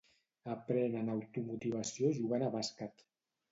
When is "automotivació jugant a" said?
1.17-2.53